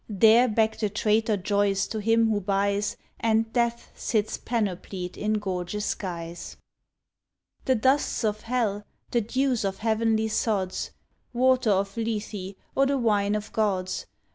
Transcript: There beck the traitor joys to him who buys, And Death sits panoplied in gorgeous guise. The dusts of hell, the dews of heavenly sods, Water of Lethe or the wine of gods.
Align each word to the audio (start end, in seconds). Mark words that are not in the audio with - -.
There 0.09 0.47
beck 0.47 0.79
the 0.79 0.89
traitor 0.89 1.37
joys 1.37 1.85
to 1.89 1.99
him 1.99 2.31
who 2.31 2.41
buys, 2.41 2.97
And 3.19 3.53
Death 3.53 3.91
sits 3.93 4.35
panoplied 4.39 5.15
in 5.15 5.33
gorgeous 5.33 5.93
guise. 5.93 6.57
The 7.65 7.75
dusts 7.75 8.23
of 8.23 8.41
hell, 8.41 8.83
the 9.11 9.21
dews 9.21 9.63
of 9.63 9.77
heavenly 9.77 10.27
sods, 10.27 10.89
Water 11.33 11.69
of 11.69 11.95
Lethe 11.97 12.55
or 12.73 12.87
the 12.87 12.97
wine 12.97 13.35
of 13.35 13.53
gods. 13.53 14.07